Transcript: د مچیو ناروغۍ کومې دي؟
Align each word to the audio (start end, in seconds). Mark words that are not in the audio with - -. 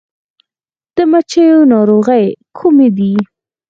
د 0.95 0.97
مچیو 1.11 1.59
ناروغۍ 1.71 2.25
کومې 2.57 2.87
دي؟ 2.97 3.13